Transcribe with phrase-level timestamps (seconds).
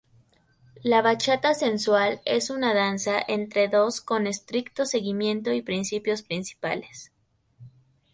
[0.81, 7.11] La bachata sensual es una danza entre dos con estricto seguimiento y principios principales.